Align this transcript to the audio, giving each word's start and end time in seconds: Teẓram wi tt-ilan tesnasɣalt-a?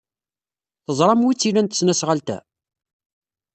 Teẓram 0.85 1.21
wi 1.25 1.33
tt-ilan 1.35 1.67
tesnasɣalt-a? 1.67 2.37